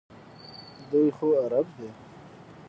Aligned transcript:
دوی 0.89 1.07
خو 1.17 1.27
عرب 1.43 1.67
دي. 1.77 1.89